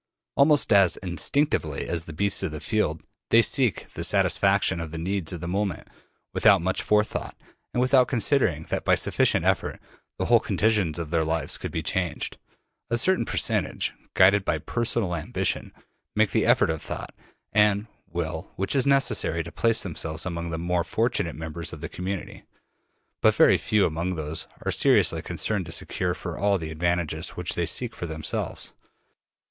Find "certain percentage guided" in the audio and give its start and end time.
12.97-14.43